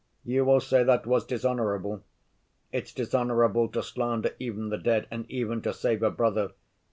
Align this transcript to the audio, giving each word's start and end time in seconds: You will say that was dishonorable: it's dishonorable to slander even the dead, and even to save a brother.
You 0.25 0.45
will 0.45 0.61
say 0.61 0.81
that 0.83 1.05
was 1.05 1.27
dishonorable: 1.27 2.01
it's 2.71 2.91
dishonorable 2.91 3.67
to 3.69 3.83
slander 3.83 4.31
even 4.39 4.69
the 4.69 4.79
dead, 4.79 5.05
and 5.11 5.29
even 5.29 5.61
to 5.61 5.73
save 5.75 6.01
a 6.01 6.09
brother. 6.09 6.53